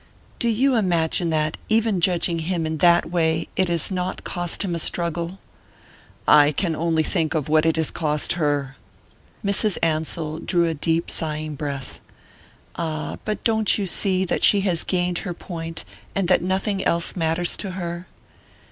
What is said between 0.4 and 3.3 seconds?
you imagine that even judging him in that